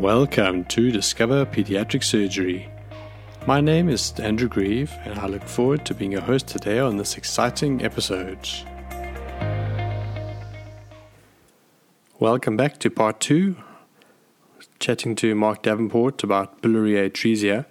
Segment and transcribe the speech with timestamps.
[0.00, 2.70] Welcome to Discover Pediatric Surgery.
[3.46, 6.96] My name is Andrew Grieve, and I look forward to being your host today on
[6.96, 8.48] this exciting episode.
[12.18, 13.56] Welcome back to part two,
[14.78, 17.66] chatting to Mark Davenport about biliary atresia.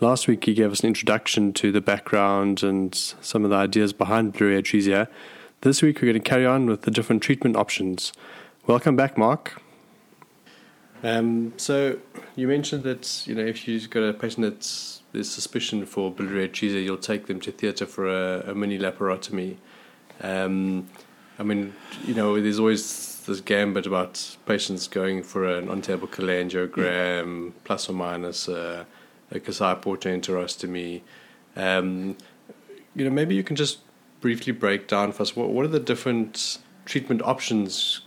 [0.00, 3.92] Last week, he gave us an introduction to the background and some of the ideas
[3.92, 5.08] behind biliary atresia.
[5.60, 8.14] This week, we're going to carry on with the different treatment options.
[8.66, 9.60] Welcome back, Mark.
[11.02, 11.98] Um, so
[12.34, 16.48] you mentioned that you know if you've got a patient that's there's suspicion for biliary
[16.48, 19.56] atresia, you'll take them to theatre for a, a mini laparotomy.
[20.20, 20.88] Um,
[21.38, 21.74] I mean,
[22.04, 27.92] you know, there's always this gambit about patients going for an on-table cholangiogram, plus or
[27.92, 28.86] minus a,
[29.30, 31.02] a Kasai portoenterostomy.
[31.56, 32.16] Um,
[32.94, 33.80] you know, maybe you can just
[34.20, 38.00] briefly break down for us what, what are the different treatment options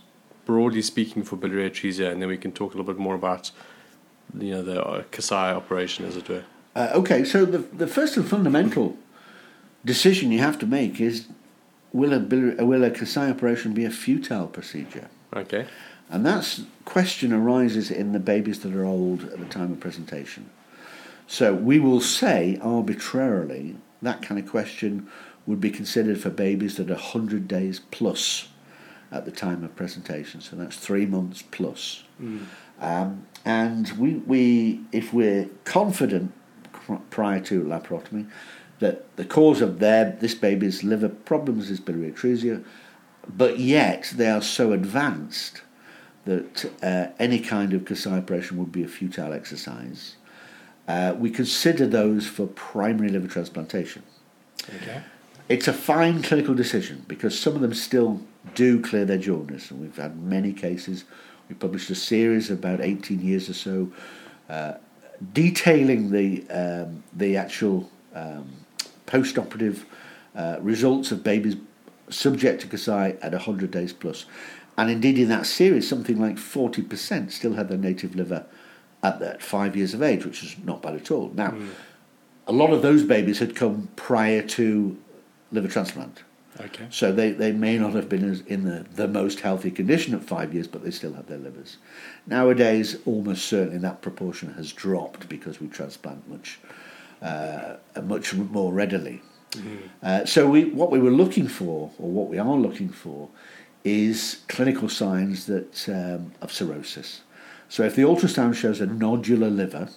[0.50, 3.52] broadly speaking for biliary atresia, and then we can talk a little bit more about
[4.38, 6.44] you know the uh, Kasai operation, as it were.
[6.74, 8.96] Uh, okay, so the the first and fundamental
[9.84, 11.28] decision you have to make is
[11.92, 15.08] will a biliary, will a Kasai operation be a futile procedure?
[15.32, 15.66] Okay.
[16.12, 20.50] And that question arises in the babies that are old at the time of presentation.
[21.28, 25.06] So we will say arbitrarily that kind of question
[25.46, 28.48] would be considered for babies that are 100 days plus
[29.12, 30.40] at the time of presentation.
[30.40, 32.04] So that's three months plus.
[32.20, 32.46] Mm.
[32.80, 36.32] Um, and we, we, if we're confident
[37.10, 38.28] prior to laparotomy
[38.78, 42.64] that the cause of their this baby's liver problems is biliary atresia,
[43.28, 45.62] but yet they are so advanced
[46.24, 50.16] that uh, any kind of Kasai operation would be a futile exercise.
[50.88, 54.02] Uh, we consider those for primary liver transplantation.
[54.76, 55.02] Okay.
[55.50, 58.20] It's a fine clinical decision because some of them still
[58.54, 61.04] do clear their jaundice, and we've had many cases.
[61.48, 63.92] We published a series about 18 years or so
[64.48, 64.74] uh,
[65.32, 68.48] detailing the um, the actual um,
[69.06, 69.84] post-operative
[70.36, 71.56] uh, results of babies
[72.08, 74.26] subject to Kasai at 100 days plus.
[74.78, 78.46] And indeed, in that series, something like 40% still had their native liver
[79.02, 81.32] at that five years of age, which is not bad at all.
[81.34, 81.68] Now, Mm.
[82.46, 84.96] a lot of those babies had come prior to
[85.52, 86.22] liver transplant.
[86.60, 86.86] Okay.
[86.90, 90.52] So they, they may not have been in the, the most healthy condition at five
[90.52, 91.78] years, but they still have their livers.
[92.26, 96.58] Nowadays, almost certainly that proportion has dropped because we transplant much
[97.22, 99.22] uh, much more readily.
[100.02, 103.28] Uh, so we, what we were looking for, or what we are looking for,
[103.84, 107.22] is clinical signs that um, of cirrhosis.
[107.68, 109.88] So if the ultrasound shows a nodular liver,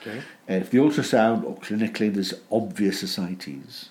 [0.00, 0.20] Okay.
[0.48, 3.90] if the ultrasound or clinically there's obvious ascites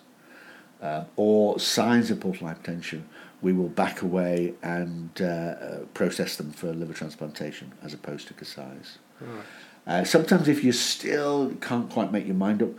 [0.82, 3.04] uh, or signs of portal hypertension,
[3.42, 8.34] we will back away and uh, uh, process them for liver transplantation as opposed to
[8.34, 8.98] Kasai's.
[9.22, 9.46] Alright.
[9.88, 12.70] Uh, sometimes, if you still can't quite make your mind up,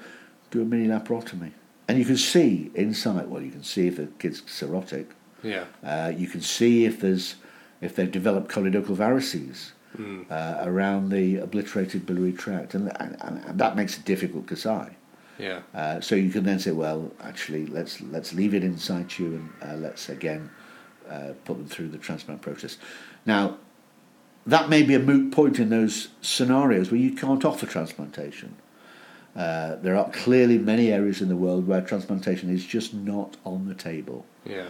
[0.50, 1.52] do a mini laparotomy.
[1.88, 5.06] And you can see inside, well, you can see if the kid's cirrhotic,
[5.42, 5.64] Yeah.
[5.84, 7.36] uh, you can see if there's
[7.80, 10.30] if they've developed choledochal varices Mm.
[10.30, 14.90] uh, around the obliterated biliary tract, and, and, and that makes it difficult Kasai.
[15.38, 15.60] Yeah.
[15.74, 19.50] Uh, so you can then say, well, actually, let's let's leave it in situ and
[19.62, 20.50] uh, let's again
[21.08, 22.78] uh, put them through the transplant process.
[23.24, 23.58] Now,
[24.46, 28.56] that may be a moot point in those scenarios where you can't offer transplantation.
[29.34, 33.66] Uh, there are clearly many areas in the world where transplantation is just not on
[33.66, 34.24] the table.
[34.46, 34.68] Yeah.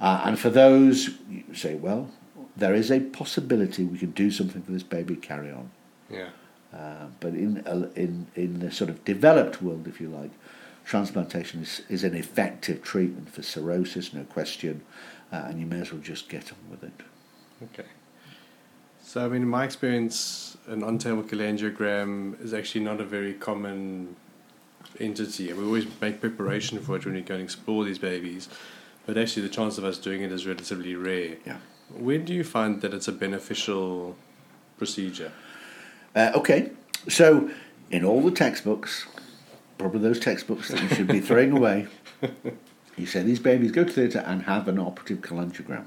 [0.00, 2.10] Uh, and for those, you say, well,
[2.56, 5.70] there is a possibility we can do something for this baby, carry on.
[6.10, 6.30] Yeah.
[6.72, 10.30] Uh, but in, uh, in, in the sort of developed world, if you like,
[10.84, 14.82] transplantation is, is an effective treatment for cirrhosis, no question,
[15.32, 17.00] uh, and you may as well just get on with it.
[17.62, 17.88] Okay.
[19.02, 24.16] So, I mean, in my experience, an on-table cholangiogram is actually not a very common
[25.00, 25.50] entity.
[25.52, 28.48] We always make preparation for it when we go and explore these babies,
[29.06, 31.36] but actually, the chance of us doing it is relatively rare.
[31.46, 31.56] Yeah.
[31.88, 34.16] When do you find that it's a beneficial
[34.76, 35.32] procedure?
[36.14, 36.70] Uh, okay,
[37.08, 37.50] so
[37.90, 39.06] in all the textbooks,
[39.76, 41.86] probably those textbooks that you should be throwing away,
[42.96, 45.84] you say these babies go to theatre and have an operative cholangiogram.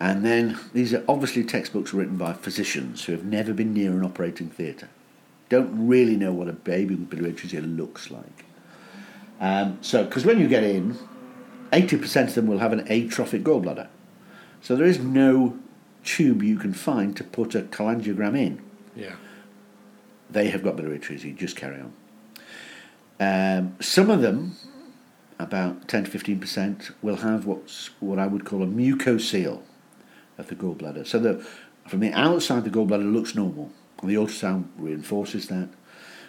[0.00, 4.04] And then these are obviously textbooks written by physicians who have never been near an
[4.04, 4.88] operating theatre,
[5.48, 8.44] don't really know what a baby with biliary atresia looks like.
[9.40, 10.96] Um, so, because when you get in,
[11.72, 13.88] 80% of them will have an atrophic gallbladder.
[14.60, 15.58] So there is no
[16.04, 18.62] tube you can find to put a cholangiogram in
[18.94, 19.16] Yeah.
[20.30, 21.24] they have got atresia.
[21.24, 21.92] You just carry on.
[23.20, 24.56] Um, some of them,
[25.38, 29.62] about 10 to 15 percent, will have what's what I would call a mucocele
[30.38, 31.06] of the gallbladder.
[31.06, 31.46] So the
[31.88, 35.68] from the outside, the gallbladder looks normal, and The ultrasound reinforces that.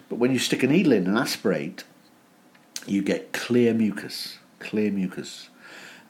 [0.08, 1.84] But when you stick a needle in and aspirate,
[2.86, 5.48] you get clear mucus, clear mucus.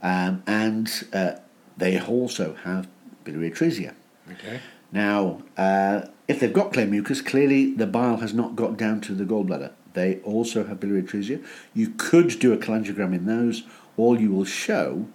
[0.03, 1.37] Um, and uh,
[1.77, 2.89] they also have
[3.25, 3.95] biliary atresia.
[4.31, 4.61] Okay.
[4.95, 9.13] Now, uh, if they've got clear mucus, clearly the bile has not got down to
[9.15, 9.73] the gallbladder.
[9.93, 11.45] They also have biliary atresia.
[11.75, 13.65] You could do a cholangiogram in those.
[13.97, 15.07] All you will show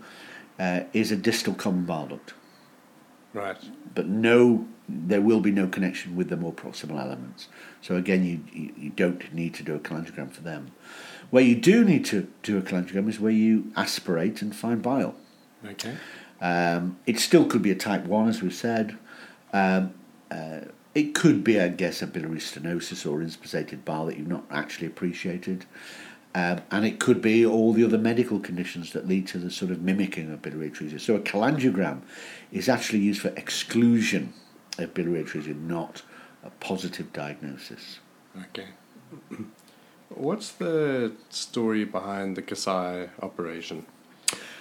[0.59, 2.33] uh, is a distal common bile duct,
[3.33, 3.57] Right.
[3.95, 7.47] but no, there will be no connection with the more proximal elements.
[7.81, 10.71] So again, you, you, you don't need to do a cholangiogram for them.
[11.29, 15.15] Where you do need to do a cholangiogram is where you aspirate and find bile.
[15.65, 15.95] Okay.
[16.41, 18.97] Um, it still could be a type 1, as we've said.
[19.53, 19.93] Um,
[20.31, 20.61] uh,
[20.95, 24.87] it could be, I guess, a biliary stenosis or inspissated bile that you've not actually
[24.87, 25.65] appreciated.
[26.35, 29.71] Um, and it could be all the other medical conditions that lead to the sort
[29.71, 30.99] of mimicking of biliary atresia.
[30.99, 32.01] So a cholangiogram
[32.51, 34.33] is actually used for exclusion
[34.77, 36.03] of biliary atresia, not
[36.43, 37.99] a positive diagnosis.
[38.49, 38.67] Okay.
[40.09, 43.85] What's the story behind the Kasai operation?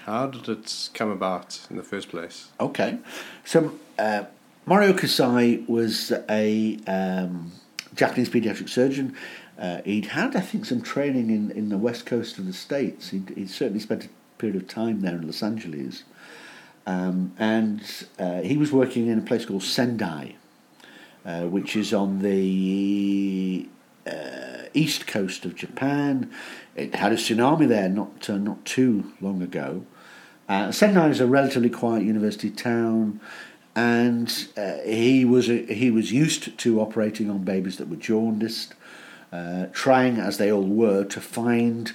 [0.05, 2.49] How did it come about in the first place?
[2.59, 2.99] Okay,
[3.45, 4.25] so uh,
[4.69, 7.53] Morio Kasai was a um,
[7.95, 9.17] Japanese pediatric surgeon.
[9.59, 13.09] Uh, he'd had, I think, some training in, in the west coast of the states.
[13.09, 16.05] He'd, he'd certainly spent a period of time there in Los Angeles,
[16.87, 17.81] um, and
[18.19, 20.35] uh, he was working in a place called Sendai,
[21.25, 23.67] uh, which is on the
[24.07, 26.31] uh, east coast of Japan.
[26.77, 29.87] It had a tsunami there not uh, not too long ago.
[30.47, 33.21] Uh, Sendai is a relatively quiet university town,
[33.79, 38.75] and uh, he was a, he was used to operating on babies that were jaundiced,
[39.33, 41.93] uh, trying as they all were to find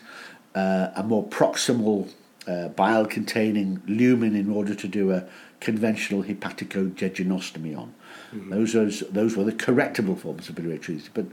[0.56, 2.10] uh, a more proximal
[2.48, 5.26] uh, bile-containing lumen in order to do a
[5.60, 7.94] conventional hepaticojejunostomy on.
[8.50, 11.26] Those those those were the correctable forms of biliary atresia, but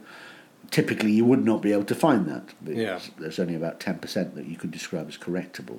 [0.72, 2.44] typically you would not be able to find that.
[2.66, 2.98] Yeah.
[3.18, 5.78] There's only about 10% that you could describe as correctable.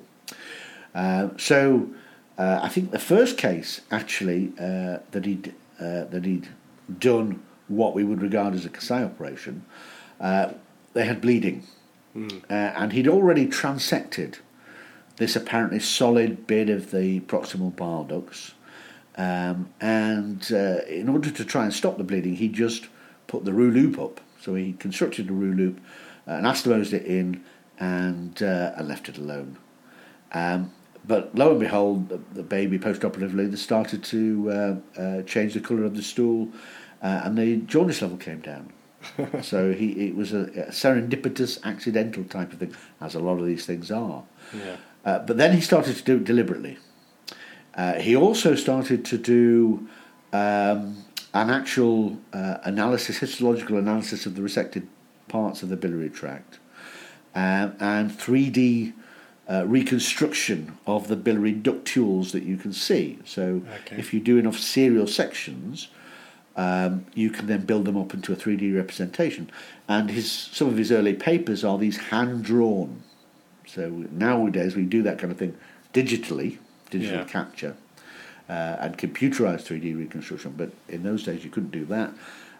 [0.94, 1.90] Uh, so
[2.38, 6.48] uh, I think the first case actually uh, that he'd uh, that he'd
[6.98, 9.64] done what we would regard as a Kasai operation,
[10.20, 10.52] uh,
[10.92, 11.64] they had bleeding,
[12.50, 14.38] uh, and he'd already transected
[15.16, 18.52] this apparently solid bit of the proximal bile ducts.
[19.16, 22.88] Um, and uh, in order to try and stop the bleeding, he just
[23.26, 24.20] put the roux loop up.
[24.40, 25.80] So he constructed a roux loop,
[26.26, 27.44] uh, anastomosed it in,
[27.78, 29.58] and, uh, and left it alone.
[30.32, 30.72] Um,
[31.04, 35.60] but lo and behold, the, the baby post-operatively they started to uh, uh, change the
[35.60, 36.48] colour of the stool,
[37.02, 38.72] uh, and the jaundice level came down.
[39.42, 43.46] so he it was a, a serendipitous, accidental type of thing, as a lot of
[43.46, 44.22] these things are.
[44.54, 44.76] Yeah.
[45.04, 46.78] Uh, but then he started to do it deliberately.
[47.74, 49.88] Uh, he also started to do
[50.32, 54.86] um, an actual uh, analysis, histological analysis of the resected
[55.28, 56.58] parts of the biliary tract,
[57.34, 58.92] um, and 3D
[59.52, 63.18] uh, reconstruction of the biliary ductules that you can see.
[63.24, 63.96] So Okay.
[63.98, 65.88] if you do enough serial sections,
[66.56, 69.50] um, you can then build them up into a 3D representation.
[69.88, 73.02] And his some of his early papers are these hand drawn.
[73.66, 75.54] So nowadays we do that kind of thing
[75.92, 76.58] digitally,
[76.90, 77.24] digital Yeah.
[77.24, 77.74] capture,
[78.48, 80.54] uh, and computerized 3D reconstruction.
[80.56, 82.10] But in those days you couldn't do that.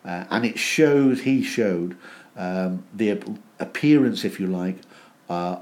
[0.04, 1.96] Uh, and it shows, he showed,
[2.36, 3.28] um, the ap-
[3.60, 4.76] appearance, if you like,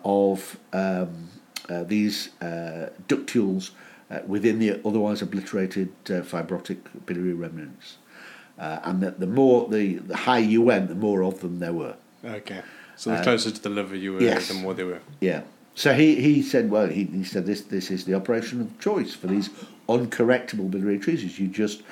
[0.04, 1.28] of um,
[1.68, 3.70] uh, these uh, ductules
[4.10, 7.98] uh, within the otherwise obliterated uh, fibrotic biliary remnants.
[8.58, 11.72] Uh, and that the more the, the higher you went, the more of them there
[11.72, 11.96] were.
[12.24, 12.62] Okay.
[12.96, 14.48] So the closer to the liver you were, Uh, yes.
[14.48, 15.00] the more they were.
[15.20, 15.42] Yeah.
[15.74, 19.14] So he, he said, well, he, he said this this is the operation of choice
[19.14, 19.48] for these
[19.88, 21.38] uncorrectable biliary atresias.
[21.38, 21.82] You just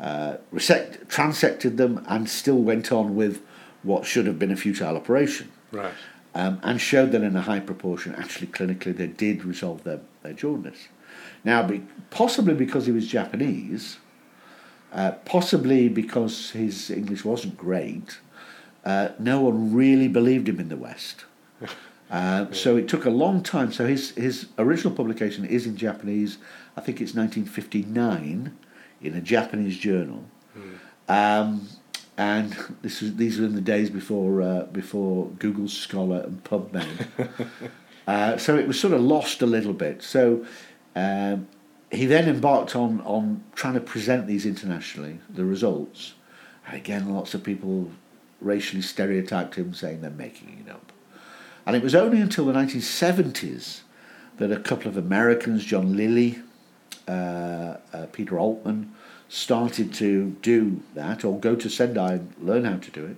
[0.00, 3.42] uh, resect, transected them and still went on with
[3.84, 5.52] what should have been a futile operation.
[5.70, 5.94] Right.
[6.32, 10.32] Um, and showed that in a high proportion, actually clinically, they did resolve their, their
[10.32, 10.86] jaundice.
[11.44, 13.98] Now, be, possibly because he was Japanese,
[14.92, 18.18] uh, possibly because his English wasn't great,
[18.84, 21.24] uh, no one really believed him in the West.
[22.10, 23.70] Uh, so it took a long time.
[23.70, 26.38] So his, his original publication is in Japanese.
[26.76, 28.58] I think it's 1959
[29.00, 30.24] in a Japanese journal.
[31.08, 31.68] Um,
[32.16, 37.06] and this was, these were in the days before uh, before Google Scholar and PubMed.
[38.06, 40.02] uh, so it was sort of lost a little bit.
[40.02, 40.44] So
[40.94, 41.48] um,
[41.90, 46.14] he then embarked on on trying to present these internationally, the results.
[46.66, 47.90] And again, lots of people
[48.40, 50.92] racially stereotyped him, saying they're making it up.
[51.66, 53.80] And it was only until the 1970s
[54.38, 56.40] that a couple of Americans, John Lilly,
[57.08, 58.94] uh, uh, Peter Altman,
[59.28, 63.16] started to do that or go to Sendai and learn how to do it.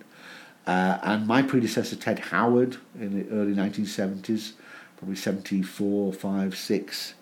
[0.66, 4.52] Uh, and my predecessor, Ted Howard, in the early 1970s,
[4.96, 7.14] probably 74, 5, 6,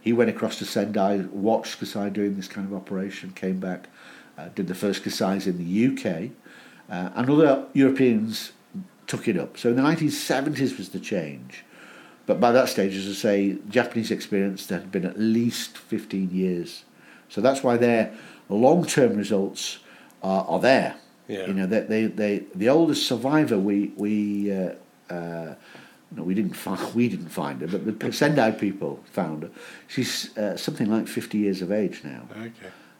[0.00, 3.88] he went across to Sendai, watched Kasai doing this kind of operation, came back,
[4.36, 6.30] uh, did the first Kasais in the UK,
[6.90, 8.52] uh, and other Europeans
[9.06, 9.58] took it up.
[9.58, 11.64] So in the 1970s was the change.
[12.28, 16.30] But by that stage, as I say, Japanese experience there had been at least 15
[16.30, 16.84] years.
[17.30, 18.12] So that's why their
[18.50, 19.78] long-term results
[20.22, 20.96] are, are there.
[21.26, 21.46] Yeah.
[21.46, 24.74] You know, they, they, they, the oldest survivor we we uh,
[25.08, 25.54] uh,
[26.10, 29.50] no, we didn't find we didn't find her, but the Sendai people found her.
[29.86, 32.28] She's uh, something like 50 years of age now.
[32.32, 32.52] Okay.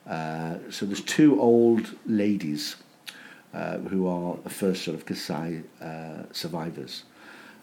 [0.06, 2.76] Uh, so there's two old ladies
[3.52, 7.04] uh, who are the first sort of Kasai uh, survivors.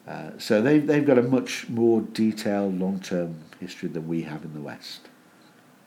[0.07, 4.43] Uh, so they've, they've got a much more detailed long term history than we have
[4.43, 5.01] in the West.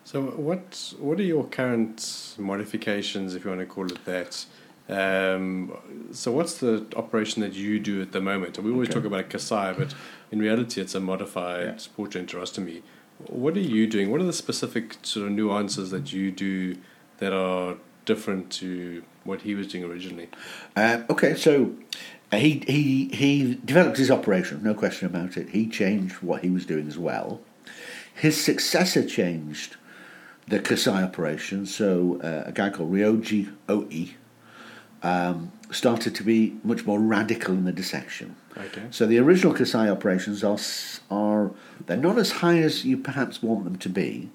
[0.05, 4.47] So what what are your current modifications, if you want to call it that?
[4.89, 5.77] Um,
[6.13, 8.59] so what's the operation that you do at the moment?
[8.59, 8.95] We always Okay.
[9.01, 9.95] talk about a Kasai, but
[10.33, 12.15] in reality, it's a modified Yeah.
[12.23, 12.81] enterostomy.
[13.27, 14.11] What are you doing?
[14.11, 16.77] What are the specific sort of nuances that you do
[17.19, 20.29] that are different to what he was doing originally?
[20.75, 21.75] Uh, okay, so
[22.33, 25.51] uh, he, he, he developed his operation, no question about it.
[25.51, 27.41] He changed what he was doing as well.
[28.15, 29.77] His successor changed
[30.49, 34.15] the Kasai operation, so uh, a guy called Ryoji Ohi
[35.03, 38.35] um, started to be much more radical in the dissection.
[38.57, 38.87] Okay.
[38.91, 40.59] So the original Kasai operations are,
[41.11, 41.53] are
[41.87, 44.31] they're not as high as you perhaps want them to be.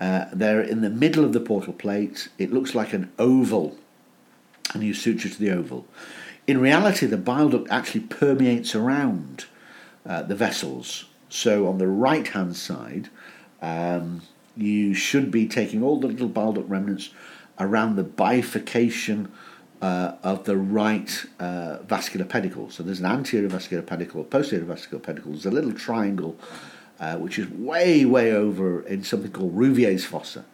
[0.00, 2.28] Uh, they're in the middle of the portal plate.
[2.36, 3.78] It looks like an oval,
[4.74, 5.86] and you suture to the oval.
[6.46, 9.46] In reality, the bile duct actually permeates around
[10.06, 11.06] uh, the vessels.
[11.28, 13.08] So on the right hand side,
[13.62, 14.22] um,
[14.56, 17.10] you should be taking all the little bile duct remnants
[17.58, 19.32] around the bifurcation
[19.80, 22.70] uh, of the right uh, vascular pedicle.
[22.70, 25.32] So there's an anterior vascular pedicle, a posterior vascular pedicle.
[25.32, 26.36] There's a little triangle
[27.00, 30.44] uh, which is way, way over in something called Rouvière's fossa.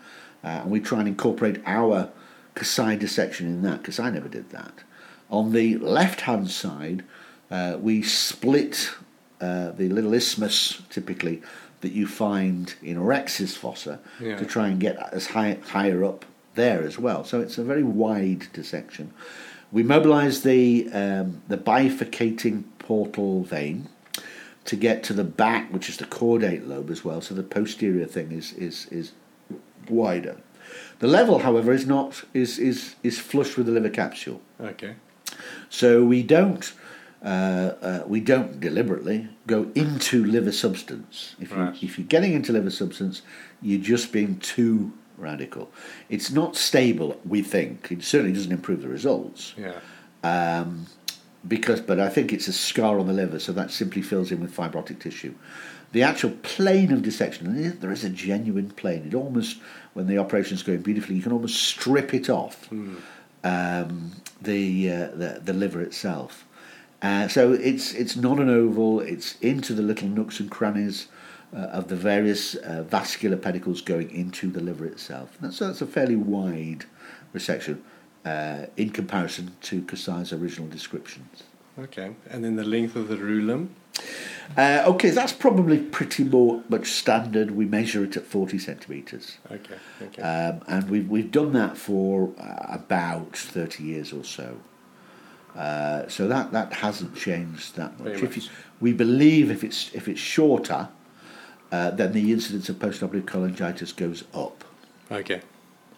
[0.42, 2.10] Uh, and we try and incorporate our
[2.54, 4.72] Kasai dissection in that, because I never did that.
[5.30, 7.04] On the left hand side,
[7.50, 8.90] uh, we split
[9.40, 11.42] uh, the little isthmus, typically,
[11.80, 14.36] that you find in Rex's fossa Yeah.
[14.36, 17.24] to try and get as high, higher up there as well.
[17.24, 19.12] So it's a very wide dissection.
[19.72, 23.88] We mobilise the, um, the bifurcating portal vein
[24.64, 27.20] to get to the back, which is the caudate lobe as well.
[27.20, 29.12] So the posterior thing is is is
[29.88, 30.36] wider.
[30.98, 34.40] The level, however, is not is is is flush with the liver capsule.
[34.60, 34.94] Okay.
[35.68, 36.72] So we don't
[37.24, 41.34] uh, uh, we don't deliberately go into liver substance.
[41.40, 41.82] If you Right.
[41.82, 43.22] if you're getting into liver substance,
[43.62, 45.70] you're just being too radical.
[46.08, 47.20] It's not stable.
[47.26, 49.80] We think it certainly doesn't improve the results Yeah.
[50.24, 50.86] um,
[51.46, 54.40] because, but I think it's a scar on the liver, so that simply fills in
[54.40, 55.34] with fibrotic tissue.
[55.92, 59.04] The actual plane of dissection, there- is a genuine plane.
[59.06, 59.58] It almost,
[59.94, 62.70] when the operation's going beautifully, you can almost strip it off
[63.42, 66.46] um, the, uh, the the liver itself.
[67.02, 69.00] Uh, so it's it's not an oval.
[69.00, 71.08] It's into the little nooks and crannies
[71.52, 75.36] uh, of the various uh, vascular pedicles going into the liver itself.
[75.40, 76.84] And that's, that's a fairly wide
[77.34, 77.78] resection
[78.24, 81.44] uh, in comparison to Kasai's original descriptions.
[81.78, 82.14] Okay.
[82.28, 83.70] And then the length of the Roux loop.
[84.56, 87.52] Uh, okay, that's probably pretty more much standard.
[87.52, 89.38] We measure it at 40 centimetres.
[89.50, 89.74] Okay.
[90.02, 90.22] Okay.
[90.22, 94.58] Um, and we've, we've done that for uh, about 30 years or so.
[95.54, 98.20] Uh, so that, that hasn't changed that much.
[98.20, 98.42] You,
[98.80, 100.88] we believe if it's, if it's shorter,
[101.72, 104.64] uh, then the incidence of postoperative cholangitis goes up.
[105.10, 105.42] okay.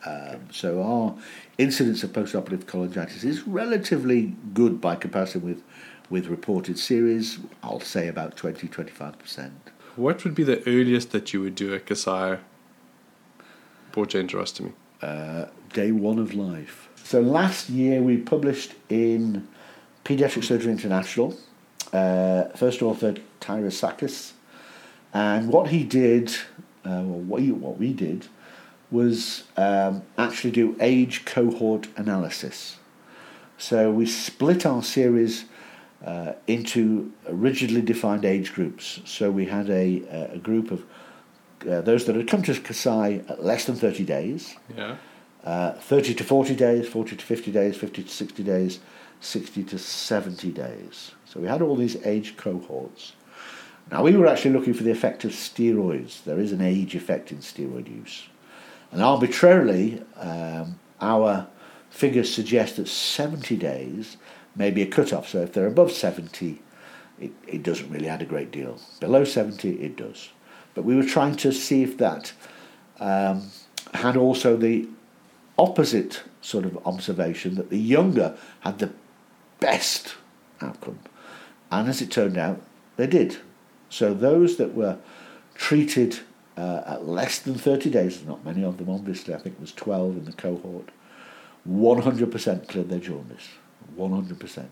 [0.05, 1.15] Um, so our
[1.59, 5.63] incidence of postoperative cholangitis is relatively good by comparison with,
[6.11, 7.39] with reported series.
[7.63, 9.51] I'll say about 20 25%.
[9.97, 12.39] What would be the earliest that you would do a Kasai
[13.93, 14.73] portoenterostomy?
[15.03, 16.89] uh, day one of life.
[17.05, 19.47] So last year we published in
[20.05, 21.37] Pediatric Surgery International,
[21.93, 24.33] uh, first author Tyraskis,
[25.13, 26.31] and what he did,
[26.85, 28.29] uh, well, what, he, what we did,
[28.93, 32.77] was um, actually do age cohort analysis.
[33.59, 35.47] So we split our series
[36.05, 39.01] uh, into rigidly defined age groups.
[39.05, 40.85] So we had a, a group of
[41.69, 44.97] uh, those that had come to Kasai at less than 30 days, Yeah.
[45.45, 48.81] uh, 30 to 40 days, 40 to 50 days, 50 to 60 days,
[49.21, 51.13] 60 to 70 days.
[51.25, 53.13] So we had all these age cohorts.
[53.91, 56.25] Now we were actually looking for the effect of steroids.
[56.25, 58.25] There is an age effect in steroid use.
[58.93, 61.49] And arbitrarily, um, our
[61.91, 64.19] figures suggest that 70 days
[64.55, 65.29] may be a cut-off.
[65.29, 66.63] So if they're above 70,
[67.19, 68.79] it, it doesn't really add a great deal.
[69.01, 70.29] Below 70, it does.
[70.75, 72.33] But we were trying to see if that
[73.01, 73.51] um,
[73.95, 74.89] had also the
[75.59, 78.93] opposite sort of observation that the younger had the
[79.61, 80.17] best
[80.61, 80.99] outcome.
[81.71, 82.61] And as it turned out,
[82.97, 83.39] they did.
[83.89, 84.99] So those that were
[85.55, 86.21] treated
[86.57, 89.73] uh, at less than 30 days, not many of them obviously, I think it was
[89.73, 90.91] 12 in the cohort,
[91.69, 93.49] 100% cleared their jaundice.
[93.97, 94.67] 100%.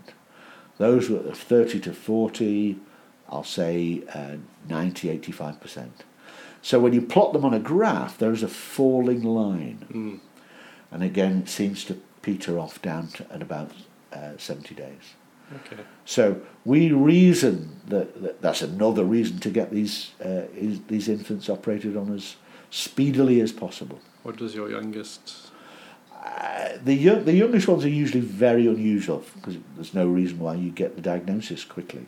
[0.79, 2.79] Those were 30 to 40,
[3.29, 4.37] I'll say uh,
[4.69, 5.89] 90, 85%.
[6.63, 9.87] So when you plot them on a graph, there is a falling line.
[9.91, 10.21] Mm.
[10.91, 13.73] And again, it seems to peter off down to, at about
[14.13, 15.15] uh, 70 days.
[15.53, 15.83] Okay.
[16.05, 21.49] So we reason that, that that's another reason to get these uh, is, these infants
[21.49, 22.37] operated on as
[22.71, 23.99] speedily as possible.
[24.23, 25.51] What does your youngest?
[26.13, 30.55] Uh, the young, the youngest ones are usually very unusual because there's no reason why
[30.55, 32.07] you get the diagnosis quickly.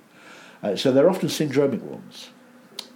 [0.63, 2.31] Uh, so they're often syndromic ones.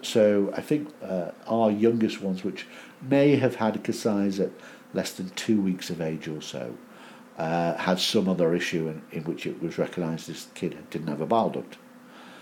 [0.02, 2.66] So I think uh, our youngest ones, which
[3.02, 4.50] may have had a Kasai's at
[4.94, 6.76] less than two weeks of age or so,
[7.38, 11.20] uh, had some other issue in, in which it was recognised this kid didn't have
[11.20, 11.76] a bile duct.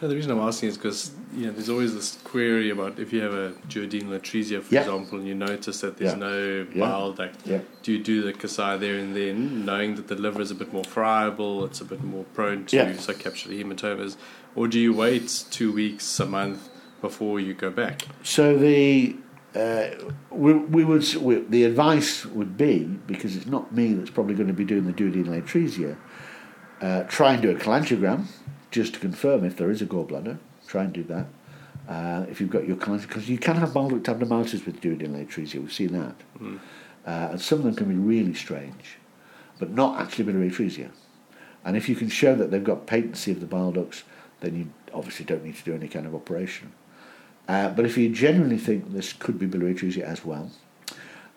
[0.02, 3.12] No, the reason I'm asking is because you know there's always this query about if
[3.12, 4.80] you have a duodenal atresia, for Yeah.
[4.80, 6.18] example, and you notice that there's Yeah.
[6.18, 6.80] no Yeah.
[6.80, 7.36] bile duct.
[7.46, 7.60] Yeah.
[7.82, 10.72] Do you do the Kasai there and then, knowing that the liver is a bit
[10.72, 12.92] more friable, it's a bit more prone to Yeah.
[12.92, 14.16] subcapsular hematomas,
[14.54, 16.68] or do you wait two weeks, a month
[17.00, 18.06] before you go back?
[18.22, 19.16] So the
[19.54, 19.90] uh,
[20.30, 24.48] we, we would we, the advice would be because it's not me that's probably going
[24.48, 25.96] to be doing the duodenal atresia.
[26.80, 28.26] Uh, try and do a cholangiogram
[28.70, 30.38] just to confirm if there is a gallbladder.
[30.66, 31.26] Try and do that.
[31.88, 35.24] Uh, if you've got your cholangiogram, because you can have bile duct abnormalities with duodenal
[35.26, 35.60] atresia.
[35.60, 36.58] We've seen that, Mm.
[37.06, 38.98] uh, and some of them can be really strange,
[39.58, 40.90] but not actually biliary atresia.
[41.64, 44.02] And if you can show that they've got patency of the bile ducts,
[44.40, 46.72] then you obviously don't need to do any kind of operation.
[47.48, 50.50] Uh, but if you genuinely think this could be biliary atresia as well,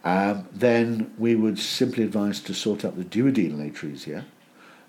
[0.04, 4.24] um, then we would simply advise to sort out the duodenal atresia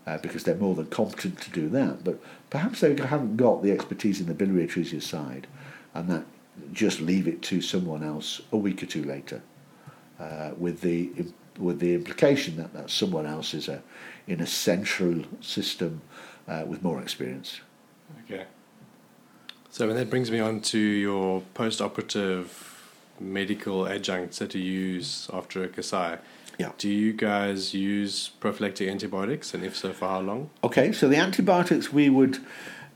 [0.06, 2.04] uh, because they're more than competent to do that.
[2.04, 5.46] But perhaps they haven't got the expertise in the biliary atresia side,
[5.94, 6.24] and that
[6.72, 9.42] just leave it to someone else a week or two later,
[10.20, 11.10] uh, with the
[11.58, 13.82] with the implication that that someone else is a
[14.28, 16.00] in a central system
[16.46, 17.60] uh, with more experience.
[18.24, 18.44] Okay.
[19.70, 22.82] So that brings me on to your post-operative
[23.20, 26.18] medical adjuncts that you use after a Kasai.
[26.58, 26.72] Yeah.
[26.78, 30.50] Do you guys use prophylactic antibiotics, and if so, for how long?
[30.64, 32.38] Okay, so the antibiotics we would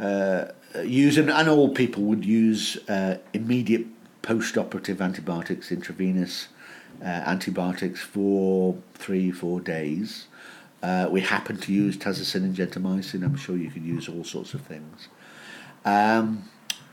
[0.00, 0.46] uh,
[0.82, 3.86] use, and, and all people would use uh, immediate
[4.22, 6.48] post-operative antibiotics, intravenous
[7.00, 10.26] uh, antibiotics for three, four days.
[10.82, 13.22] Uh, we happen to use tazocin and gentamicin.
[13.24, 15.08] I'm sure you could use all sorts of things.
[15.84, 16.48] Um,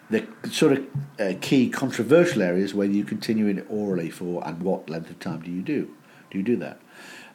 [0.09, 0.87] the sort of
[1.19, 5.41] uh, key controversial areas whether you continue it orally for and what length of time
[5.41, 5.93] do you do?
[6.31, 6.79] Do you do that?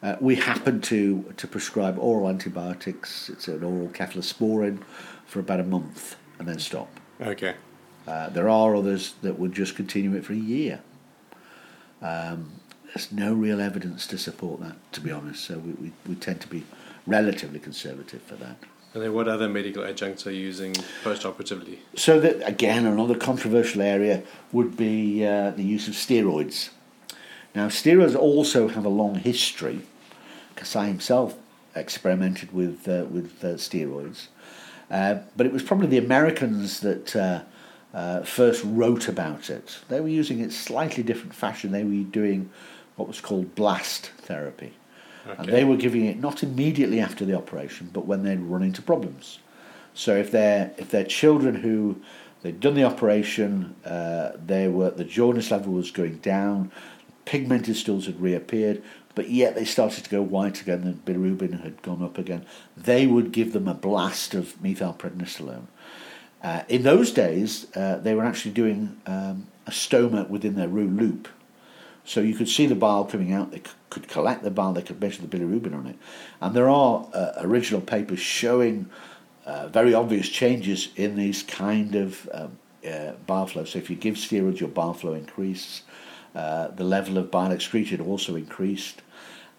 [0.03, 3.29] Uh, we happen to to prescribe oral antibiotics.
[3.29, 4.83] It's an oral cephalosporin
[5.27, 6.89] for about a month and then stop.
[7.21, 7.55] Okay.
[8.07, 10.81] Uh, there are others that would just continue it for a year.
[12.03, 15.45] Um, there's no real evidence to support that, to be honest.
[15.45, 16.65] So we, we, we tend to be
[17.07, 18.57] relatively conservative for that.
[18.95, 21.81] And then what other medical adjuncts are you using post-operatively?
[21.97, 26.71] So that again, another controversial area would be uh, the use of steroids.
[27.57, 29.81] Now, steroids also have a long history.
[30.55, 31.35] Kasai himself
[31.75, 34.29] experimented with uh, with uh, steroids,
[34.91, 37.43] uh, but it was probably the Americans that uh,
[37.93, 39.79] uh, first wrote about it.
[39.89, 41.73] They were using it slightly different fashion.
[41.73, 42.51] They were doing
[42.95, 44.75] what was called blast therapy.
[45.39, 48.83] And they were giving it not immediately after the operation, but when they'd run into
[48.83, 49.39] problems.
[49.95, 52.01] So if they're if they're children who
[52.43, 56.73] they'd done the operation, uh, they were the jaundice level was going down,
[57.25, 58.83] pigmented stools had reappeared,
[59.15, 60.83] but yet they started to go white again.
[60.85, 62.45] The bilirubin had gone up again.
[62.77, 65.67] They would give them a blast of methylprednisolone.
[66.43, 70.89] Uh, in those days, uh, they were actually doing um, a stoma within their Roux
[70.89, 71.29] loop.
[72.05, 75.01] So you could see the bile coming out, they could collect the bile, they could
[75.01, 75.97] measure the bilirubin on it.
[76.41, 78.91] And there are uh, original papers showing
[79.47, 83.65] uh, very obvious changes in these kind of um, uh, bile flow.
[83.65, 85.83] So if you give steroids, your bile flow increases.
[86.35, 89.01] Uh, the level of bile excreted also increased.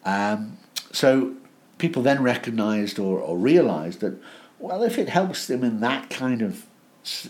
[0.04, 0.58] Um,
[0.92, 1.36] so
[1.78, 4.22] people then recognised or, or realised that,
[4.60, 6.66] well, if it helps them in that kind of
[7.04, 7.30] s-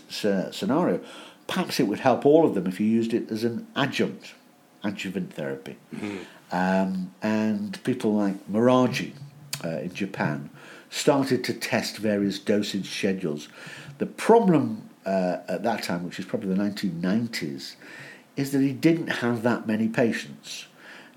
[0.50, 1.00] scenario,
[1.46, 4.34] perhaps it would help all of them if you used it as an adjunct.
[4.84, 5.76] Adjuvant therapy.
[6.52, 9.12] Um, and people like Muraji
[9.64, 10.50] uh, in Japan
[10.90, 13.48] started to test various dosage schedules.
[13.98, 17.76] The problem uh, at that time, which is probably the 1990s,
[18.36, 20.66] is that he didn't have that many patients.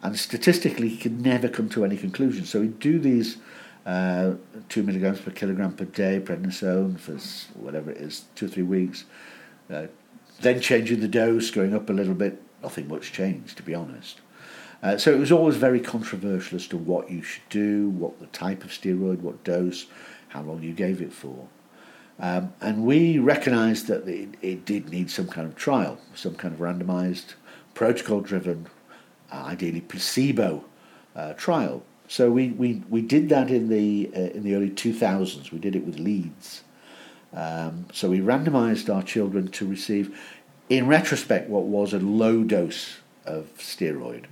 [0.02, 2.46] And statistically, he could never come to any conclusion.
[2.46, 3.38] So he'd do these
[3.86, 4.36] uh,
[4.70, 7.18] two milligrams per kilogram per day prednisone for
[7.60, 9.06] whatever it is, two or three weeks.
[9.70, 9.88] Uh,
[10.42, 12.42] then changing the dose, going up a little bit.
[12.62, 14.22] Nothing much changed, to be honest.
[14.82, 18.28] Uh, so it was always very controversial as to what you should do, what the
[18.28, 19.88] type of steroid, what dose,
[20.30, 21.48] how long you gave it for.
[22.20, 26.54] Um, and we recognised that it, it did need some kind of trial, some kind
[26.54, 27.34] of randomised,
[27.74, 28.68] protocol driven,
[29.32, 30.66] uh, ideally placebo
[31.16, 31.84] uh, trial.
[32.08, 35.52] So we, we, we did that in the, uh, in the early 2000s.
[35.52, 36.64] We did it with Leeds.
[37.34, 40.20] Um, so we randomised our children to receive,
[40.70, 44.26] in retrospect, what was a low dose of steroid,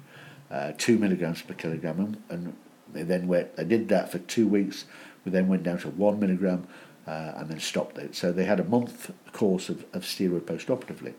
[0.50, 2.56] uh, two milligrams per kilogram, and,
[2.94, 3.58] they then went.
[3.58, 4.86] They did that for two weeks.
[5.26, 6.68] We then went down to one milligram,
[7.06, 8.16] uh, and then stopped it.
[8.16, 11.14] So they had a month course of, of steroid postoperatively.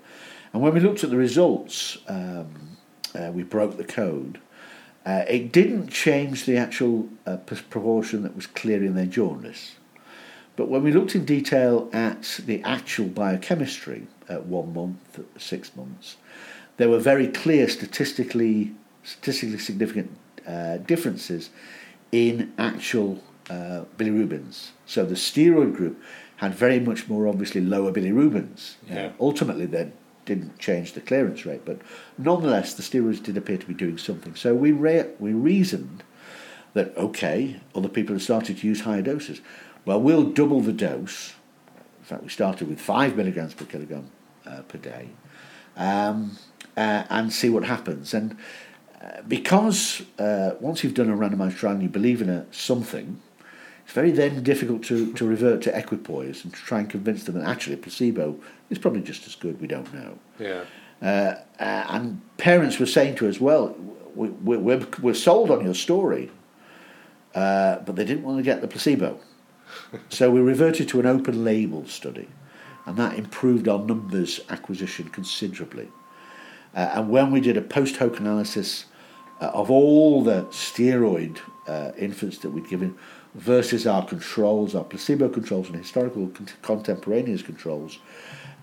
[0.52, 2.76] And when we looked at the results, um,
[3.14, 4.40] uh, we broke the code.
[5.04, 9.76] Uh, it didn't change the actual uh, proportion that was clearing their jaundice.
[10.56, 16.16] But when we looked in detail at the actual biochemistry at one month, six months,
[16.76, 18.72] there were very clear statistically
[19.04, 20.10] statistically significant
[20.46, 21.50] uh, differences
[22.12, 24.68] in actual uh, bilirubins.
[24.86, 26.00] So the steroid group
[26.36, 28.74] had very much more obviously lower bilirubins.
[28.86, 29.12] Yeah.
[29.20, 29.88] ultimately, that
[30.24, 31.80] didn't change the clearance rate, but
[32.18, 34.34] nonetheless, the steroids did appear to be doing something.
[34.34, 36.02] So we re- we reasoned
[36.74, 39.40] that okay, other people have started to use higher doses.
[39.86, 41.32] Well, we'll double the dose.
[42.00, 44.10] In fact, we started with five milligrams per kilogram
[44.48, 45.10] uh, per day,
[45.76, 46.38] um,
[46.76, 48.14] uh, and see what happens.
[48.14, 48.36] And
[49.02, 53.20] uh, because uh, once you've done a randomised trial and you believe in a something,
[53.84, 57.36] it's very then difficult to, to revert to equipoise and to try and convince them
[57.36, 58.38] that actually a placebo
[58.70, 59.60] is probably just as good.
[59.60, 60.18] We don't know.
[60.38, 60.64] Yeah.
[61.00, 63.74] Uh, uh, and parents were saying to us, well,
[64.14, 66.30] we, we, we're, we're sold on your story,
[67.34, 69.20] uh, but they didn't want to get the placebo.
[70.08, 72.28] so we reverted to an open label study,
[72.88, 75.88] and that improved our numbers acquisition considerably.
[76.74, 78.86] Uh, and when we did a post hoc analysis
[79.42, 82.96] uh, of all the steroid uh, infants that we'd given
[83.34, 87.98] versus our controls, our placebo controls, and historical con- contemporaneous controls,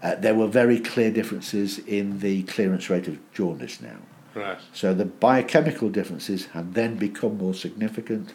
[0.02, 3.98] uh, there were very clear differences in the clearance rate of jaundice now.
[4.34, 4.58] Right.
[4.74, 8.34] So the biochemical differences had then become more significant.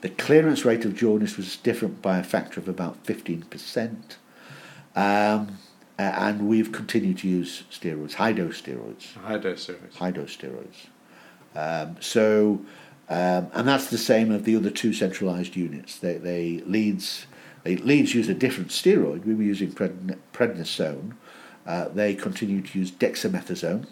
[0.00, 4.16] The clearance rate of jaundice was different by a factor of about 15%.
[5.02, 5.58] Um,
[5.98, 9.94] a- and we've continued to use steroids, high dose steroids, High dose steroids.
[9.96, 10.86] high dose steroids.
[11.54, 12.60] Um, so,
[13.08, 15.98] um, and that's the same of the other two centralized units.
[15.98, 17.26] They, they Leeds,
[17.62, 19.24] they, Leeds use a different steroid.
[19.24, 21.12] We were using predn- prednisone.
[21.66, 23.86] Uh, they continue to use dexamethasone.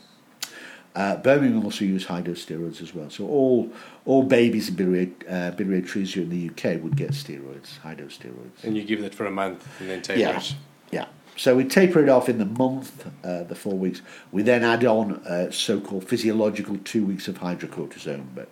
[0.95, 3.11] Uh, Birmingham also use high dose steroids as well.
[3.11, 3.71] So all
[4.07, 8.17] all babies in biliary, uh, biliary atresia in the UK would get steroids, high dose
[8.19, 8.65] steroids.
[8.65, 10.55] And you give that for a month and then take Yeah, it.
[10.91, 11.07] Yeah.
[11.37, 14.01] So we taper it off in the month, uh, the four weeks.
[14.33, 18.49] We then add on uh, so-called physiological two weeks of hydrocortisone, but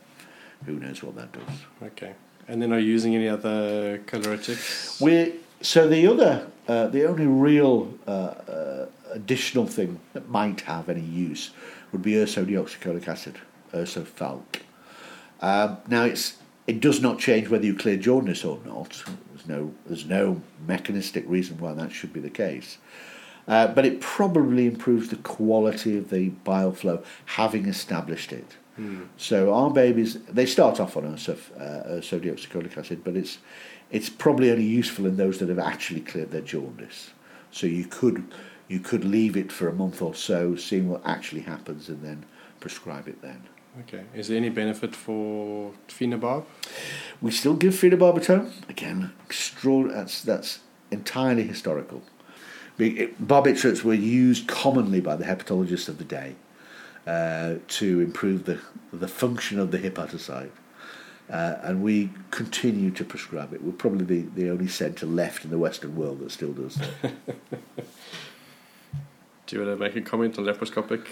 [0.66, 1.58] who knows what that does.
[1.82, 2.14] Okay.
[2.46, 5.00] And then are you using any other choleretics?
[5.00, 10.90] We so the other, uh, the only real uh, uh, additional thing that might have
[10.90, 11.52] any use
[11.90, 13.38] would be ursodeoxycholic acid,
[13.72, 14.60] Ursofalk.
[15.40, 16.34] Um, now it's
[16.66, 19.02] it does not change whether you clear jaundice or not.
[19.32, 22.78] There's no there's no mechanistic reason why that should be the case.
[23.46, 28.56] Uh, but it probably improves the quality of the bile flow, having established it.
[29.18, 33.38] So our babies, they start off on ursof, uh, ursodeoxycholic acid, but it's
[33.90, 37.10] it's probably only useful in those that have actually cleared their jaundice.
[37.50, 38.24] So you could
[38.66, 42.24] you could leave it for a month or so, seeing what actually happens, and then
[42.60, 43.42] prescribe it then.
[43.80, 44.04] Okay.
[44.14, 46.44] Is there any benefit for phenobarb?
[47.20, 48.68] We still give phenobarbital.
[48.68, 50.60] Again, extra- that's, that's
[50.90, 52.02] entirely historical.
[52.78, 56.36] Barbiturates were used commonly by the hepatologists of the day
[57.06, 58.60] uh, to improve the,
[58.92, 60.50] the function of the hepatocyte.
[61.30, 63.62] Uh, and we continue to prescribe it.
[63.62, 66.90] We're probably the, the only centre left in the Western world that still does that.
[69.46, 71.06] Do you want to make a comment on laparoscopic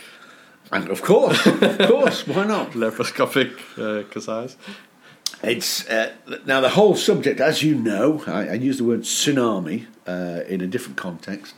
[0.73, 2.73] and of course, of course, why not?
[2.73, 4.57] laparoscopic uh, Kasais?
[5.43, 6.13] It's uh,
[6.47, 10.61] now the whole subject, as you know, I, I use the word tsunami uh, in
[10.61, 11.55] a different context,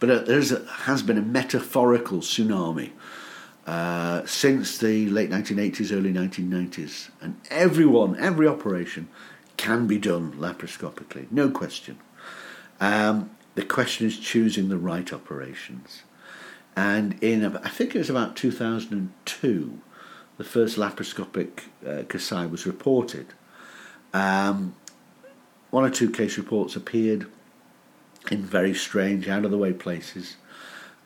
[0.00, 2.90] but uh, there has been a metaphorical tsunami
[3.66, 7.10] uh, since the late 1980s, early 1990s.
[7.20, 9.08] And everyone, every operation
[9.56, 11.98] can be done laparoscopically, no question.
[12.80, 16.02] Um, the question is choosing the right operations.
[16.78, 19.80] And in, I think it was about 2002,
[20.36, 23.26] the first laparoscopic uh, Kasai was reported.
[24.14, 24.76] Um,
[25.70, 27.26] one or two case reports appeared
[28.30, 30.36] in very strange, out of the way places,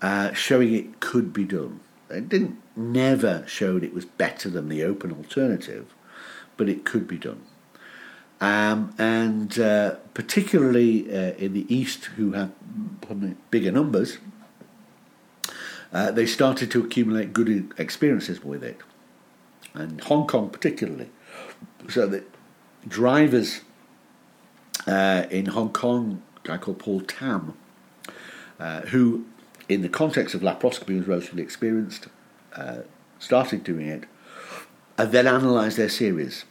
[0.02, 1.80] uh, showing it could be done.
[2.10, 5.94] It didn't never showed it was better than the open alternative,
[6.58, 7.46] but it could be done.
[8.42, 12.52] Um, and uh, particularly uh, in the East, who have
[13.50, 14.18] bigger numbers,
[15.92, 18.78] uh, they started to accumulate good experiences with it,
[19.74, 21.10] and Hong Kong particularly.
[21.88, 22.24] So that
[22.86, 23.60] drivers
[24.86, 27.54] uh, in Hong Kong, a guy called Paul Tam,
[28.58, 29.26] uh, who,
[29.68, 32.08] in the context of laparoscopy, was relatively experienced,
[32.54, 32.78] uh,
[33.18, 34.04] started doing it,
[34.98, 36.44] and then analysed their series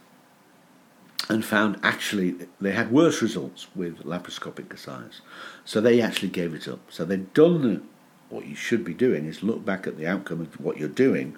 [1.28, 5.20] and found actually they had worse results with laparoscopic Kasai's.
[5.64, 6.80] So they actually gave it up.
[6.90, 7.82] So they'd done the,
[8.32, 11.36] what you should be doing is look back at the outcome of what you're doing,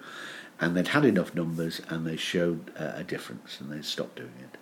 [0.61, 4.33] and they'd had enough numbers and they showed uh, a difference and they stopped doing
[4.40, 4.59] it.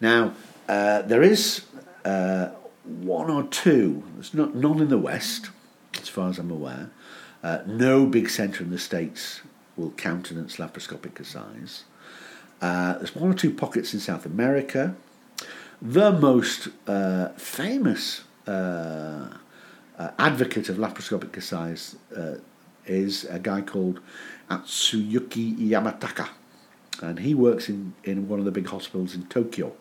[0.00, 0.34] Now,
[0.68, 1.62] uh, there is
[2.04, 2.48] uh,
[2.84, 5.50] one or two, there's not, none in the West,
[6.00, 6.90] as far as I'm aware.
[7.42, 9.42] Uh, no big centre in the States
[9.76, 11.84] will countenance laparoscopic Kasai's.
[12.60, 14.94] Uh, there's one or two pockets in South America.
[15.80, 19.28] The most uh, famous uh,
[19.98, 22.36] uh advocate of laparoscopic Kasai's uh,
[22.86, 24.00] is a guy called
[24.50, 26.28] Atsuyuki Yamataka,
[27.00, 29.72] and he works in, in one of the big hospitals in Tokyo.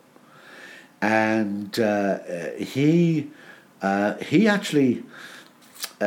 [1.02, 2.20] And uh,
[2.60, 3.32] he
[4.22, 5.04] he actually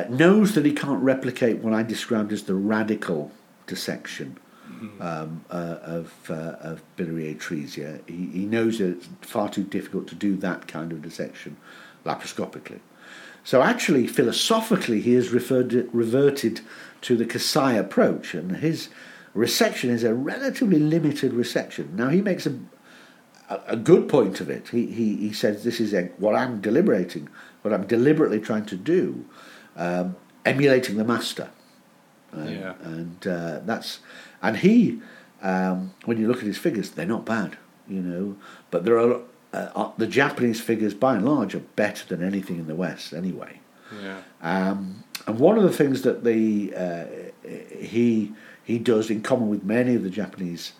[0.08, 3.32] knows that he can't replicate what I described as the radical
[3.66, 4.38] dissection
[5.00, 8.00] um, uh, of, uh, of biliary atresia.
[8.06, 11.56] He, he knows that it's far too difficult to do that kind of dissection
[12.04, 12.80] laparoscopically.
[13.44, 16.62] So actually, philosophically, he has referred, reverted
[17.02, 18.88] to the Kasai approach, and his
[19.36, 21.92] resection is a relatively limited resection.
[21.92, 22.58] Now, he makes a,
[23.66, 24.68] a good point of it.
[24.70, 27.28] He, he, he says, This is a, what I'm deliberating,
[27.60, 29.26] what I'm deliberately trying to do,
[29.76, 31.50] um, emulating the master.
[32.34, 32.74] Uh, yeah.
[32.82, 34.00] And uh, that's
[34.42, 35.00] and he,
[35.42, 38.36] um, when you look at his figures, they're not bad, you know.
[38.70, 39.20] But there are
[39.54, 43.12] uh, uh, the Japanese figures, by and large, are better than anything in the West,
[43.12, 43.60] anyway.
[44.02, 44.20] Yeah.
[44.42, 47.04] Um, and one of the things that the uh,
[47.78, 48.32] he
[48.64, 50.72] he does in common with many of the Japanese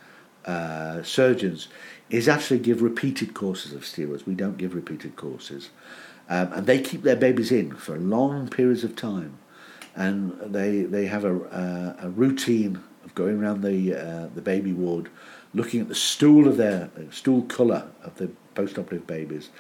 [0.44, 1.68] uh, surgeons
[2.10, 4.26] is actually give repeated courses of steroids.
[4.26, 5.70] We don't give repeated courses,
[6.28, 9.38] um, and they keep their babies in for long periods of time,
[9.94, 14.72] and they they have a, a, a routine of going around the uh, the baby
[14.72, 15.10] ward,
[15.54, 19.50] looking at the stool of their stool colour of the post-operative babies,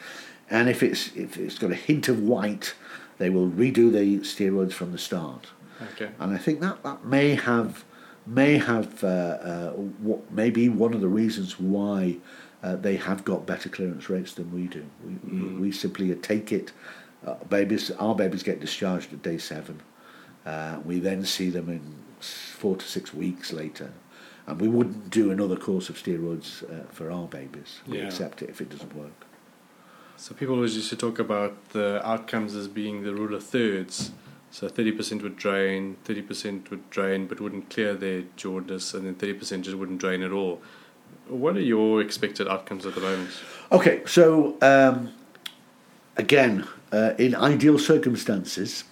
[0.50, 2.74] and if it's if it's got a hint of white,
[3.18, 5.48] they will redo the steroids from the start.
[5.92, 6.10] Okay.
[6.18, 7.84] And I think that that may have
[8.26, 12.16] may have uh, uh, what maybe one of the reasons why
[12.62, 14.86] uh, they have got better clearance rates than we do.
[15.04, 15.54] We, mm.
[15.54, 16.72] we, we, simply take it.
[17.26, 19.82] Uh, babies, our babies get discharged at day seven.
[20.46, 23.92] Uh, we then see them in four to six weeks later.
[24.46, 27.80] And we wouldn't do another course of steroids uh, for our babies.
[27.86, 28.04] We yeah.
[28.04, 29.26] accept it if it doesn't work.
[30.16, 34.12] So people always used to talk about the outcomes as being the rule of thirds.
[34.50, 39.62] So 30% would drain, 30% would drain but wouldn't clear their jaundice, and then 30%
[39.62, 40.62] just wouldn't drain at all.
[41.26, 43.30] What are your expected outcomes at the moment?
[43.72, 45.12] Okay, so um,
[46.16, 48.84] again, uh, in ideal circumstances,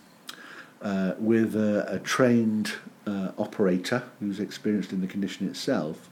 [0.80, 2.72] uh, with a, a trained
[3.06, 6.10] uh, operator who's experienced in the condition itself,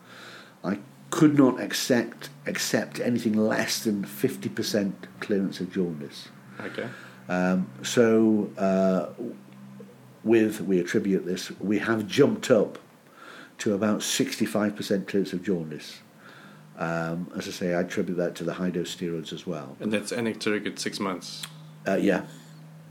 [0.64, 0.78] I
[1.10, 6.28] could not accept accept anything less than fifty percent clearance of jaundice.
[6.60, 6.88] Okay.
[7.28, 9.06] Um, so uh,
[10.24, 12.78] with we attribute this, we have jumped up
[13.58, 16.00] to about sixty five percent clearance of jaundice.
[16.76, 19.76] Um, as I say, I attribute that to the high dose steroids as well.
[19.80, 21.42] And that's anecdotic at six months.
[21.86, 22.24] Uh, yeah,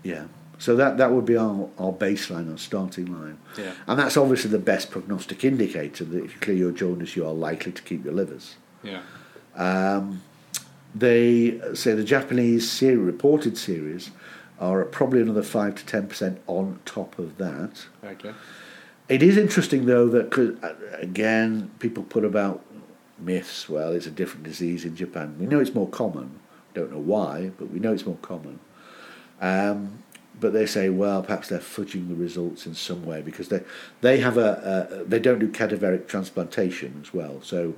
[0.03, 0.25] yeah.
[0.59, 3.39] So that, that would be our, our baseline, our starting line.
[3.57, 3.71] Yeah.
[3.87, 7.33] And that's obviously the best prognostic indicator that if you clear your jaundice, you are
[7.33, 8.55] likely to keep your livers.
[8.83, 9.01] Yeah.
[9.55, 10.21] Um,
[10.93, 14.11] they say the Japanese series, reported series
[14.59, 17.85] are probably another 5 to 10% on top of that.
[18.03, 18.33] Okay.
[19.07, 22.65] It is interesting, though, that uh, again, people put about
[23.17, 23.69] myths.
[23.69, 25.37] Well, it's a different disease in Japan.
[25.39, 26.39] We know it's more common.
[26.73, 28.59] Don't know why, but we know it's more common.
[29.41, 30.03] Um,
[30.39, 33.61] but they say, well, perhaps they're fudging the results in some way because they
[34.01, 37.73] they have a, a they don't do cadaveric transplantation as well, so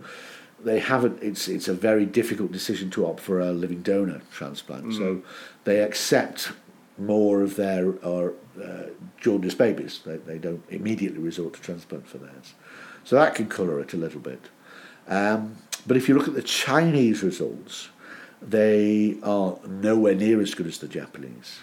[0.63, 1.21] they haven't.
[1.21, 4.85] It's it's a very difficult decision to opt for a living donor transplant.
[4.85, 4.97] Mm.
[4.97, 5.21] So
[5.63, 6.51] they accept
[6.97, 8.87] more of their or uh,
[9.19, 10.01] jaundice babies.
[10.05, 12.53] They they don't immediately resort to transplant for theirs.
[13.03, 14.49] So that can colour it a little bit.
[15.07, 17.89] Um, but if you look at the Chinese results,
[18.41, 21.61] they are nowhere near as good as the Japanese.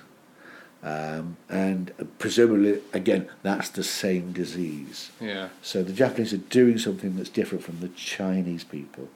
[0.82, 5.10] Um, and presumably, again, that's the same disease.
[5.20, 5.48] Yeah.
[5.60, 9.08] So the Japanese are doing something that's different from the Chinese people.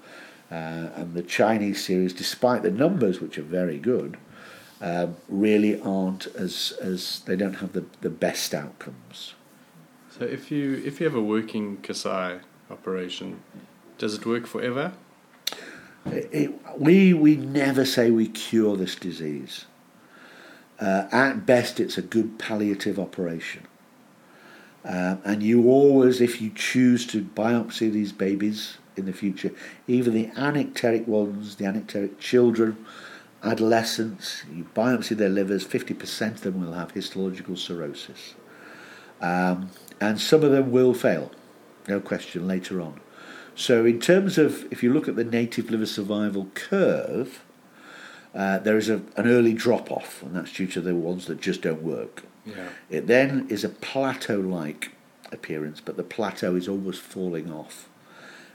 [0.50, 4.18] Uh, and the Chinese series, despite the numbers, which are very good,
[4.82, 9.34] um, really aren't as, as they don't have the, the best outcomes.
[10.10, 13.40] So if you if you have a working Kasai operation,
[13.96, 14.92] does it work forever?
[16.04, 19.64] It, it, we we never say we cure this disease.
[20.80, 23.66] Uh, at best, it's a good palliative operation.
[24.84, 29.52] Um, and you always, if you choose to biopsy these babies in the future,
[29.86, 32.84] even the anicteric ones, the anicteric children,
[33.44, 38.34] adolescents, you biopsy their livers, 50% of them will have histological cirrhosis.
[39.20, 41.30] Um, and some of them will fail,
[41.86, 43.00] no question, later on.
[43.54, 47.44] So, in terms of if you look at the native liver survival curve,
[48.34, 51.40] uh, there is a, an early drop off, and that's due to the ones that
[51.40, 52.22] just don't work.
[52.46, 52.68] Yeah.
[52.90, 54.92] It then is a plateau like
[55.30, 57.88] appearance, but the plateau is always falling off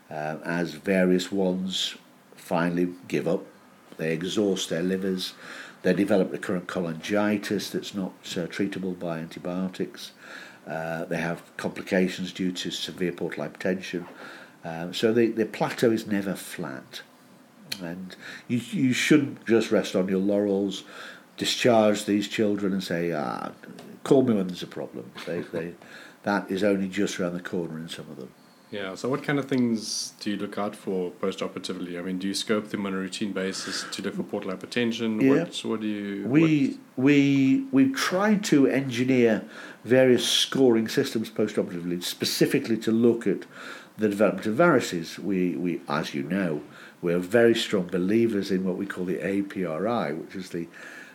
[0.09, 1.95] uh, as various ones
[2.35, 3.43] finally give up.
[3.97, 5.33] They exhaust their livers,
[5.83, 10.11] they develop recurrent cholangitis that's not uh, treatable by antibiotics.
[10.67, 14.05] Uh, they have complications due to severe portal hypertension.
[14.65, 17.01] Um, so the, the plateau is never flat.
[17.81, 18.15] And
[18.47, 20.83] you, you shouldn't just rest on your laurels,
[21.37, 23.51] discharge these children and say, ah,
[24.03, 25.11] call me when there's a problem.
[25.25, 25.73] They, they,
[26.23, 28.29] that is only just around the corner in some of them.
[28.71, 28.95] Yeah.
[28.95, 31.97] So, what kind of things do you look out for post-operatively?
[31.97, 35.21] I mean, do you scope them on a routine basis to look for portal hypertension?
[35.21, 35.43] Yeah.
[35.43, 36.27] What, what do you?
[36.27, 36.77] We what?
[36.97, 39.45] we we've tried to engineer
[39.85, 43.45] various scoring systems post-operatively, specifically to look at
[43.97, 45.17] the development of varices.
[45.17, 46.61] We we, as you know,
[47.01, 50.67] we're very strong believers in what we call the APRI, which is the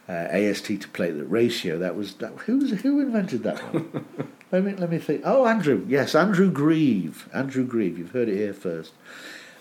[0.08, 1.78] uh, AST to platelet ratio.
[1.78, 2.32] That was that.
[2.46, 4.04] Who who invented that one?
[4.52, 5.22] let me let me think.
[5.24, 5.84] Oh, Andrew.
[5.88, 7.28] Yes, Andrew Grieve.
[7.32, 7.98] Andrew Grieve.
[7.98, 8.92] You've heard it here first.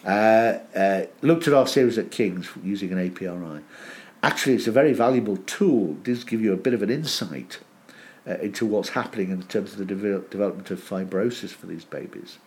[0.06, 3.62] Uh, uh, looked at our series at King's using an APRI.
[4.24, 5.92] Actually, it's a very valuable tool.
[5.92, 7.60] It does give you a bit of an insight
[8.28, 12.38] uh, into what's happening in terms of the de- development of fibrosis for these babies.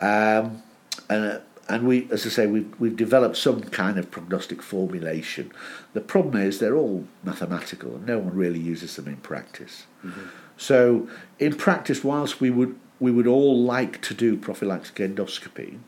[0.00, 0.62] Um,
[1.08, 5.50] and uh, and we, as I say, we've, we've developed some kind of prognostic formulation.
[5.92, 9.86] The problem is they're all mathematical and no one really uses them in practice.
[10.04, 10.26] Mm-hmm.
[10.56, 15.78] So, in practice, whilst we would, we would all like to do prophylactic endoscopy,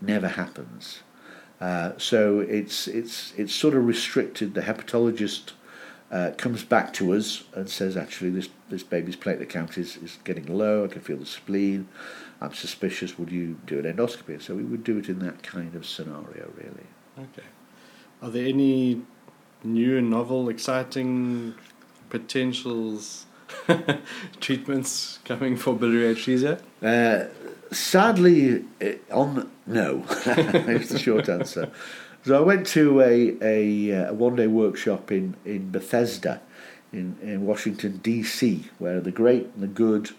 [0.00, 1.02] never happens.
[1.60, 4.54] Uh, so it's it's it's sort of restricted.
[4.54, 5.52] The hepatologist
[6.10, 10.18] uh, comes back to us and says, actually, this this baby's platelet count is, is
[10.24, 10.84] getting low.
[10.84, 11.88] I can feel the spleen.
[12.40, 14.40] I'm suspicious, would you do an endoscopy?
[14.40, 16.86] So we would do it in that kind of scenario, really.
[17.18, 17.46] Okay.
[18.22, 19.02] Are there any
[19.64, 21.54] new, and novel, exciting
[22.10, 23.26] potentials,
[24.40, 26.60] treatments coming for biliary atresia?
[26.82, 27.28] Uh,
[27.74, 31.70] sadly, eh, on no, is the short answer.
[32.24, 36.40] So I went to a, a, a one day workshop in, in Bethesda
[36.92, 40.10] in, in Washington, D.C., where the great and the good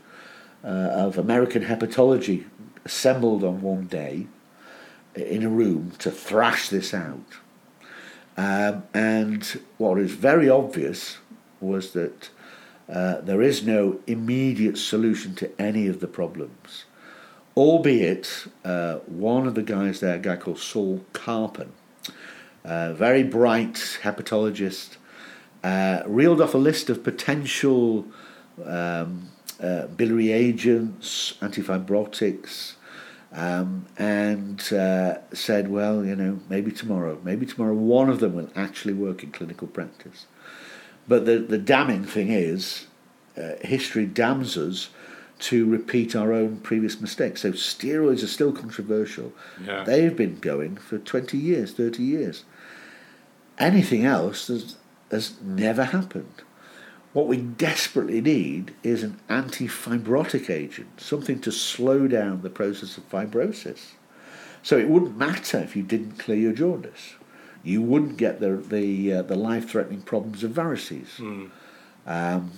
[0.64, 2.46] uh, of American hepatology
[2.86, 4.28] assembled on one day
[5.16, 7.38] in a room to thrash this out.
[8.38, 11.18] Um, and what is very obvious
[11.60, 12.30] was that
[12.88, 16.86] uh, there is no immediate solution to any of the problems.
[17.56, 21.70] Albeit, uh, one of the guys there, a guy called Saul Karpen,
[22.64, 24.98] a very bright hepatologist,
[25.64, 28.06] uh, reeled off a list of potential
[28.64, 29.30] um,
[29.62, 32.74] uh, biliary agents, antifibrotics,
[33.34, 38.50] um, and uh, said, well, you know, maybe tomorrow, maybe tomorrow one of them will
[38.56, 40.26] actually work in clinical practice.
[41.08, 42.88] But the, the damning thing is,
[43.38, 44.90] uh, history damns us
[45.40, 47.42] to repeat our own previous mistakes.
[47.42, 49.34] So steroids are still controversial.
[49.64, 49.84] Yeah.
[49.84, 52.44] They've been going for 20 years, 30 years.
[53.60, 54.78] Anything else has,
[55.12, 56.42] has never happened.
[57.18, 63.10] What we desperately need is an anti-fibrotic agent, something to slow down the process of
[63.10, 63.94] fibrosis.
[64.62, 67.16] So it wouldn't matter if you didn't clear your jaundice.
[67.64, 71.16] You wouldn't get the the uh, the life-threatening problems of varices.
[71.18, 71.50] Mm.
[72.06, 72.52] Um,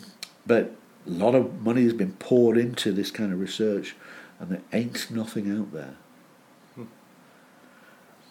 [0.46, 0.76] but
[1.08, 3.96] a lot of money has been poured into this kind of research,
[4.42, 5.96] and there ain't nothing out there.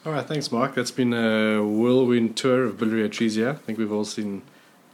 [0.05, 0.75] All right, thanks, Mark.
[0.75, 3.53] That's been a whirlwind tour of biliary atresia.
[3.53, 4.43] I think we've all seen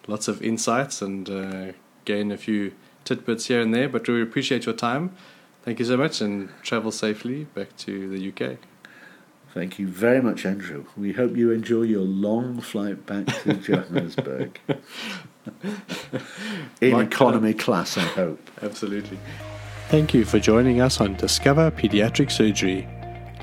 [0.07, 1.73] lots of insights and uh,
[2.05, 2.73] gained a few
[3.05, 5.15] tidbits here and there, but we appreciate your time.
[5.63, 8.59] Thank you so much and travel safely back to the UK.
[9.55, 10.85] Thank you very much, Andrew.
[10.97, 14.59] We hope you enjoy your long flight back to Johannesburg.
[16.81, 18.51] In economy class, I hope.
[18.63, 19.19] Absolutely.
[19.89, 22.89] Thank you for joining us on Discover Pediatric Surgery.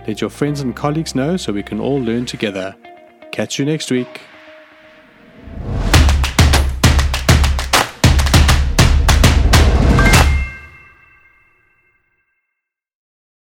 [0.06, 2.76] Let your friends and colleagues know so we can all learn together.
[3.32, 4.20] Catch you next week.